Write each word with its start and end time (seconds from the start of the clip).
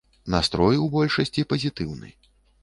Настрой 0.35 0.79
у 0.85 0.87
большасці 0.95 1.45
пазітыўны. 1.53 2.09